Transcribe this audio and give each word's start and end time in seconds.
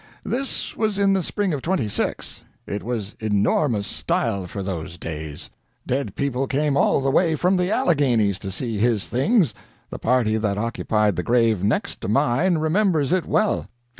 This 0.25 0.75
was 0.75 0.97
in 0.97 1.13
the 1.13 1.21
spring 1.21 1.53
of 1.53 1.61
'26. 1.61 2.43
It 2.65 2.81
was 2.81 3.13
enormous 3.19 3.85
style 3.85 4.47
for 4.47 4.63
those 4.63 4.97
days. 4.97 5.51
Dead 5.85 6.15
people 6.15 6.47
came 6.47 6.75
all 6.75 7.01
the 7.01 7.11
way 7.11 7.35
from 7.35 7.55
the 7.55 7.69
Alleghanies 7.71 8.39
to 8.39 8.49
see 8.49 8.79
his 8.79 9.07
things 9.07 9.53
the 9.91 9.99
party 9.99 10.37
that 10.37 10.57
occupied 10.57 11.17
the 11.17 11.21
grave 11.21 11.63
next 11.63 12.01
to 12.01 12.07
mine 12.07 12.57
remembers 12.57 13.11
it 13.11 13.27
well. 13.27 13.67